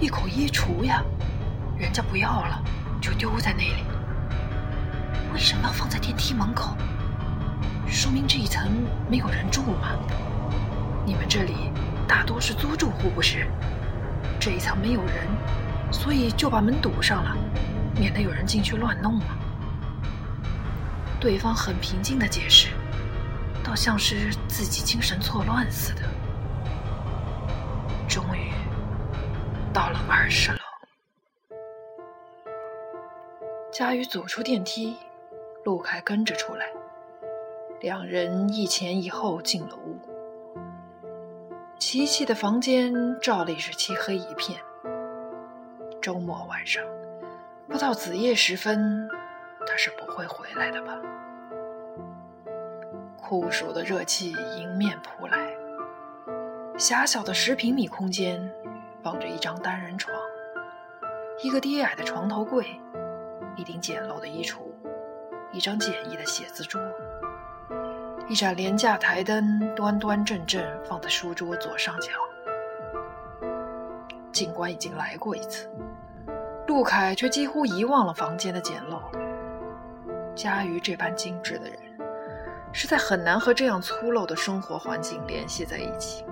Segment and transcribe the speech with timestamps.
[0.00, 1.02] 一口衣橱呀，
[1.76, 2.62] 人家不要了，
[3.00, 3.82] 就丢在那里。
[5.32, 6.76] 为什么要放在电梯门口？
[7.88, 8.70] 说明这一层
[9.10, 9.88] 没有人住嘛。
[11.04, 11.72] 你们这里
[12.06, 13.48] 大多是租住户，不是？
[14.38, 15.26] 这一层没有人，
[15.90, 17.36] 所以就把门堵上了，
[17.98, 19.36] 免得有人进去乱弄嘛。”
[21.18, 22.68] 对方很平静的解释，
[23.64, 26.02] 倒像是自己精神错乱似的。
[29.78, 30.58] 到了二十楼，
[33.70, 34.96] 佳宇走出电梯，
[35.64, 36.66] 陆凯跟着出来，
[37.80, 39.96] 两人一前一后进了屋。
[41.78, 44.58] 琪琪的房间照例是漆黑一片。
[46.02, 46.82] 周末晚上，
[47.68, 49.08] 不到子夜时分。
[49.64, 50.98] 他是不会回来的吧？
[53.16, 55.54] 酷暑的热气迎面扑来，
[56.76, 58.52] 狭小的十平米空间
[59.10, 60.14] 放着一张单人床，
[61.42, 62.78] 一个低矮的床头柜，
[63.56, 64.58] 一顶简陋的衣橱，
[65.50, 66.78] 一张简易的写字桌，
[68.28, 72.10] 一盏廉价台灯端端正正放在书桌左上角。
[74.30, 75.70] 尽管已经来过一次，
[76.66, 79.00] 陆凯却几乎遗忘了房间的简陋。
[80.34, 81.78] 佳瑜这般精致的人，
[82.74, 86.26] 实在很难和这样粗陋的生活环境联系在一起。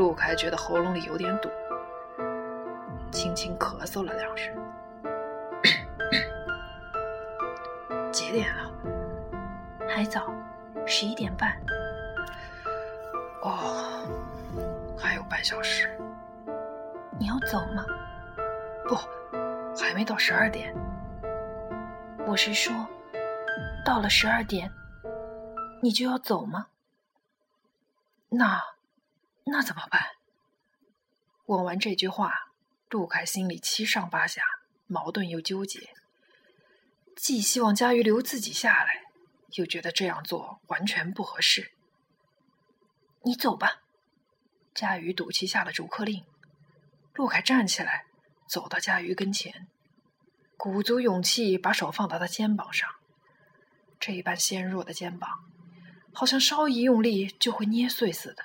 [0.00, 1.50] 陆凯觉得喉咙里有点堵，
[3.12, 4.50] 轻轻咳嗽了两声。
[8.10, 8.72] 几点了？
[9.86, 10.32] 还早，
[10.86, 11.54] 十一点半。
[13.42, 14.08] 哦，
[14.96, 15.94] 还有半小时。
[17.18, 17.84] 你要走吗？
[18.88, 18.96] 不，
[19.76, 20.74] 还没到十二点。
[22.26, 22.72] 我是说，
[23.84, 24.72] 到了十二点，
[25.82, 26.68] 你就要走吗？
[28.30, 28.58] 那，
[29.44, 30.00] 那怎么办？
[31.46, 32.32] 问完这句话，
[32.88, 34.42] 杜凯心里七上八下，
[34.86, 35.90] 矛盾又纠结。
[37.16, 39.02] 既希望佳瑜留自己下来，
[39.54, 41.72] 又觉得这样做完全不合适。
[43.22, 43.82] 你走吧。
[44.72, 46.24] 佳瑜赌气下了逐客令。
[47.14, 48.04] 陆凯站起来，
[48.48, 49.66] 走到佳瑜跟前。
[50.56, 52.88] 鼓足勇气，把手放到他肩膀上，
[53.98, 55.44] 这一般纤弱的肩膀，
[56.12, 58.44] 好像稍一用力就会捏碎似的。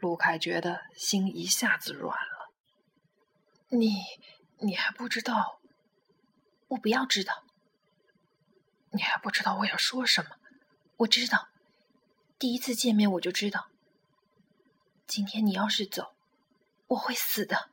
[0.00, 2.50] 陆凯觉得心一下子软了。
[3.68, 4.02] 你，
[4.58, 5.60] 你还不知道？
[6.68, 7.44] 我不要知道。
[8.92, 10.30] 你还不知道我要说什么？
[10.96, 11.48] 我知道，
[12.38, 13.68] 第一次见面我就知道。
[15.06, 16.14] 今天你要是走，
[16.88, 17.70] 我会死的。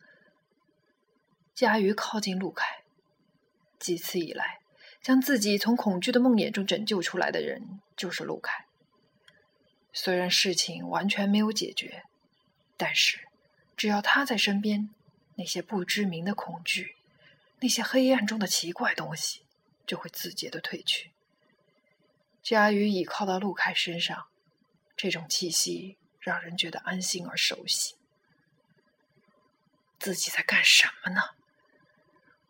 [1.56, 2.84] 佳瑜靠近陆凯。
[3.80, 4.60] 几次以来，
[5.02, 8.66] 将自己从恐惧的梦魇中拯救出来的人就是陆凯。
[9.94, 12.04] 虽然事情完全没有解决，
[12.78, 13.28] 但是
[13.76, 14.90] 只要他在身边，
[15.36, 16.96] 那些不知名的恐惧，
[17.60, 19.42] 那些黑暗中的奇怪东西，
[19.86, 21.12] 就会自觉的退去。
[22.44, 24.28] 佳瑜倚靠到陆凯身上，
[24.96, 27.96] 这种气息让人觉得安心而熟悉。
[30.00, 31.22] 自己在干什么呢？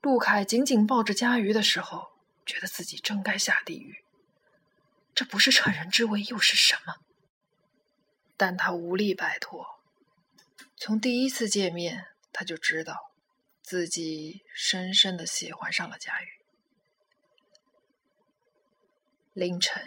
[0.02, 2.12] 陆凯紧紧抱着佳瑜的时候，
[2.46, 4.04] 觉得自己真该下地狱。
[5.16, 6.98] 这不是趁人之危又是什么？
[8.38, 9.77] 但他无力摆脱。
[10.80, 13.12] 从第一次见面，他就知道
[13.64, 16.28] 自己深深的喜欢上了佳瑜。
[19.34, 19.84] 凌晨，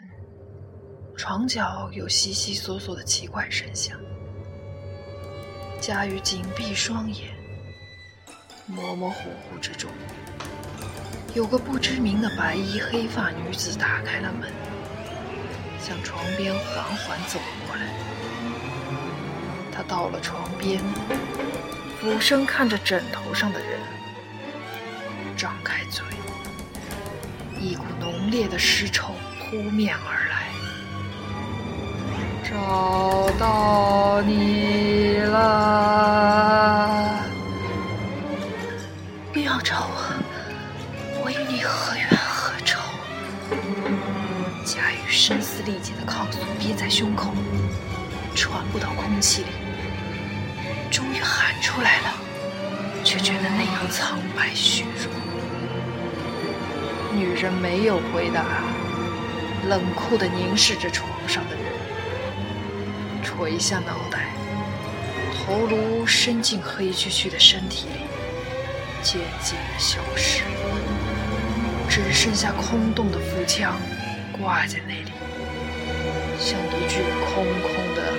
[1.17, 4.01] 床角有悉悉索索的奇怪声响。
[5.81, 7.33] 佳瑜紧闭双眼。
[8.67, 9.89] 模模糊糊之中，
[11.37, 14.53] 有个不知名的白衣黑发女子打开了门，
[15.81, 18.20] 向床边缓缓走过来。
[19.83, 20.83] 到了床边，
[22.01, 23.81] 俯身看着枕头上的人，
[25.37, 26.05] 张开嘴，
[27.59, 30.49] 一股浓烈的尸臭扑面而来。
[32.43, 35.39] 找到你了。
[39.33, 39.95] 不要找我，
[41.23, 42.81] 我与你何冤何仇？
[44.65, 47.33] 佳玉声嘶力竭的抗诉憋在胸口，
[48.35, 49.49] 传不到空气里，
[50.91, 52.15] 终于喊出来了，
[53.05, 55.13] 却觉得那样苍白虚弱。
[57.15, 58.45] 女人没有回答，
[59.69, 61.65] 冷酷的凝视着床上的人，
[63.23, 64.29] 垂下脑袋，
[65.33, 68.01] 头颅伸进黑黢黢的身体里。
[69.03, 70.43] 渐渐消失，
[71.89, 73.81] 只剩下空洞的腹腔，
[74.31, 75.13] 挂在那里，
[76.39, 78.13] 像一具空空的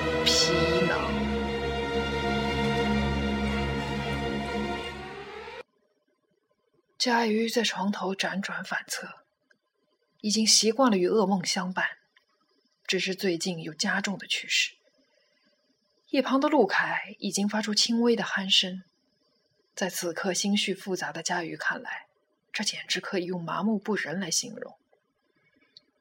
[7.02, 9.08] 佳瑜在床头辗转反侧，
[10.20, 11.98] 已经习惯了与噩梦相伴，
[12.86, 14.74] 只是最近有加重的趋势。
[16.12, 18.84] 一旁的陆凯已经发出轻微的鼾声，
[19.74, 22.06] 在此刻心绪复杂的佳瑜看来，
[22.54, 24.78] 这简直可以用麻木不仁来形容。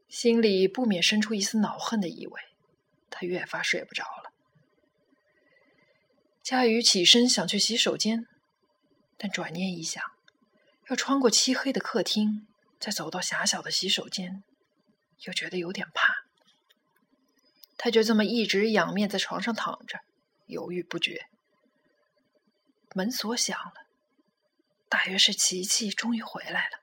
[0.06, 2.42] 心里不免生出一丝恼恨的意味，
[3.08, 4.34] 他越发睡不着了。
[6.42, 8.26] 佳瑜起身想去洗手间，
[9.16, 10.04] 但转念一想。
[10.90, 12.48] 要穿过漆黑的客厅，
[12.80, 14.42] 再走到狭小的洗手间，
[15.20, 16.12] 又觉得有点怕。
[17.76, 20.00] 他就这么一直仰面在床上躺着，
[20.46, 21.26] 犹豫不决。
[22.92, 23.86] 门锁响了，
[24.88, 26.80] 大约是琪琪终于回来了。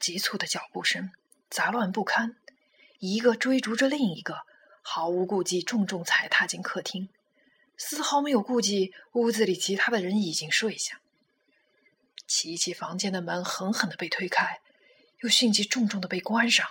[0.00, 1.10] 急促的脚步声，
[1.50, 2.36] 杂乱不堪，
[3.00, 4.38] 一个追逐着另一个，
[4.82, 7.10] 毫无顾忌，重重踩踏进客厅，
[7.76, 11.02] 丝毫没有顾忌屋子里其他的人已经睡下。
[12.28, 14.60] 琪琪房间的门狠狠的被推开，
[15.22, 16.68] 又迅即重重的被关上，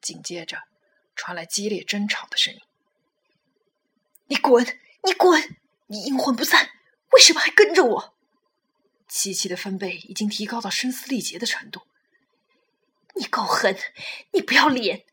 [0.00, 0.62] 紧接着
[1.16, 2.60] 传来激烈争吵的声音
[4.28, 4.64] ：“你滚！
[5.02, 5.56] 你滚！
[5.88, 6.70] 你阴魂不散，
[7.10, 8.14] 为什么还跟着我？”
[9.08, 11.82] 琪琪的分贝已经提高到声嘶力竭的程度
[13.18, 13.76] ：“你够狠！
[14.30, 15.04] 你不要脸！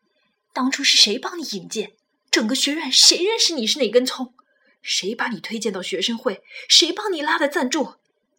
[0.54, 1.96] 当初是谁帮你引荐？
[2.30, 4.36] 整个学院谁认识你是哪根葱？
[4.84, 6.44] 谁把你推荐到学生会？
[6.70, 7.96] 谁帮你拉的赞助？”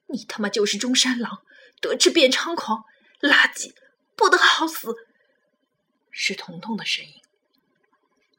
[0.09, 1.43] 你他妈就是中山狼，
[1.81, 2.85] 得志便猖狂，
[3.21, 3.75] 垃圾，
[4.17, 4.95] 不得好死！
[6.11, 7.13] 是彤彤的声音，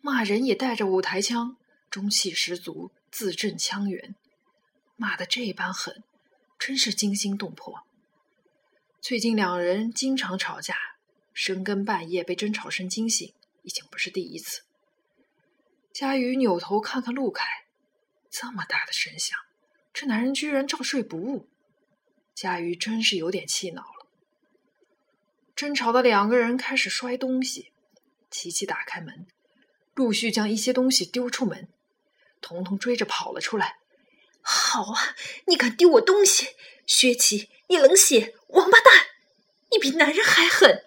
[0.01, 1.57] 骂人也带着舞台腔，
[1.89, 4.15] 中气十足，字正腔圆，
[4.95, 6.03] 骂的这般狠，
[6.57, 7.83] 真是惊心动魄。
[8.99, 10.75] 最近两人经常吵架，
[11.33, 14.63] 深更半夜被争吵声惊醒，已经不是第一次。
[15.93, 17.45] 佳瑜扭头看看陆凯，
[18.29, 19.37] 这么大的声响，
[19.93, 21.48] 这男人居然照睡不误。
[22.41, 24.07] 夏瑜真是有点气恼了。
[25.57, 27.73] 争吵的两个人开始摔东西，
[28.31, 29.27] 琪琪打开门，
[29.93, 31.67] 陆续将一些东西丢出门。
[32.39, 33.79] 彤彤追着跑了出来。
[34.41, 36.55] 好啊，你敢丢我东西，
[36.85, 39.07] 薛琪，你冷血王八蛋，
[39.71, 40.85] 你比男人还狠！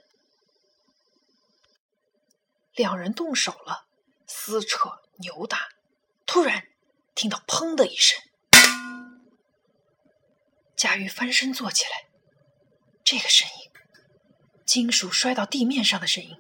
[2.75, 3.85] 两人动手了，
[4.27, 5.69] 撕扯扭打。
[6.25, 6.69] 突然
[7.15, 8.19] 听到“砰”的一声。
[10.83, 12.09] 佳玉翻身坐起来，
[13.05, 13.71] 这个声音，
[14.67, 16.37] 金属摔到地面上的声音，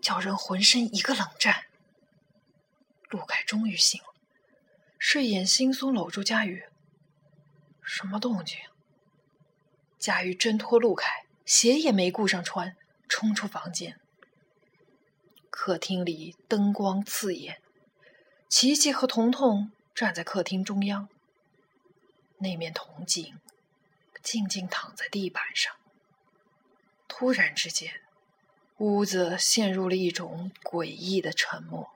[0.00, 1.64] 叫人浑身一个冷战。
[3.10, 4.14] 陆凯终于醒了，
[5.00, 6.66] 睡眼惺忪搂住佳玉。
[7.82, 8.56] 什么动静？
[9.98, 12.76] 佳玉挣脱陆凯，鞋也没顾上穿，
[13.08, 13.98] 冲出房间。
[15.50, 17.60] 客厅里灯光刺眼，
[18.48, 21.08] 琪琪和彤彤站在客厅中央，
[22.38, 23.40] 那面铜镜。
[24.26, 25.72] 静静躺在地板上。
[27.06, 28.02] 突然之间，
[28.78, 31.92] 屋子陷入了一种诡异的沉默。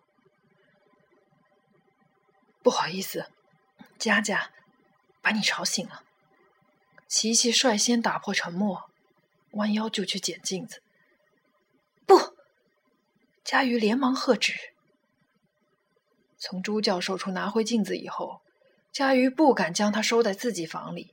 [2.63, 3.33] 不好意思，
[3.99, 4.53] 佳佳，
[5.21, 6.05] 把你吵醒了。
[7.09, 8.89] 琪琪率先打破沉默，
[9.51, 10.85] 弯腰就去捡镜子。
[12.07, 12.37] 不，
[13.43, 14.55] 佳瑜连忙喝止。
[16.39, 18.41] 从朱教授处拿回镜子以后，
[18.93, 21.13] 佳瑜不敢将它收在自己房里。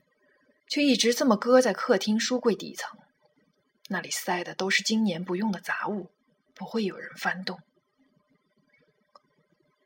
[0.67, 2.99] 却一直这么搁在客厅书柜底层，
[3.87, 6.11] 那里塞的都是今年不用的杂物，
[6.53, 7.59] 不会有人翻动。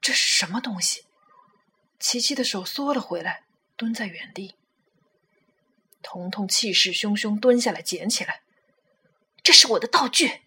[0.01, 1.05] 这是什么东西？
[1.99, 3.43] 琪琪的手缩了回来，
[3.75, 4.55] 蹲在原地。
[6.01, 8.41] 彤彤气势汹汹蹲下来捡起来，
[9.43, 10.41] 这是我的道具，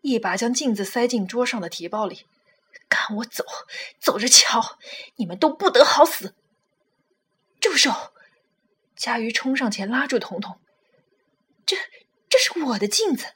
[0.00, 2.26] 一把将镜子塞进桌上的提包里。
[2.88, 3.44] 赶我走，
[4.00, 4.78] 走着瞧，
[5.16, 6.34] 你们都不得好死！
[7.60, 7.92] 住手！
[8.96, 10.58] 佳瑜冲上前拉住彤彤
[11.66, 11.76] ：“这
[12.28, 13.34] 这是我的镜子，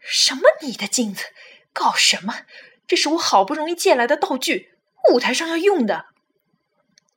[0.00, 1.26] 什么你的镜子？
[1.74, 2.46] 搞什么？
[2.86, 4.74] 这是我好不容易借来的道具，
[5.10, 6.06] 舞台上要用的。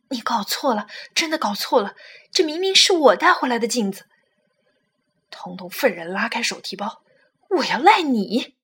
[0.09, 1.95] 你搞错了，真的搞错了，
[2.31, 4.05] 这明明是我带回来的镜子。”
[5.31, 7.03] 彤彤愤然拉开手提包
[7.57, 8.55] ：“我要赖你！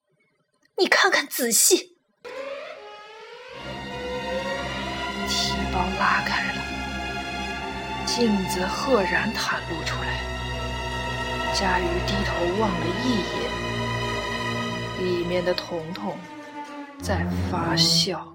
[0.77, 1.97] 你看看仔细。”
[5.27, 6.50] 提包拉开。
[8.05, 10.19] 镜子赫然袒露出来，
[11.53, 13.05] 佳瑜低头望了一
[14.99, 16.17] 眼，里面的彤彤
[17.01, 18.33] 在发笑。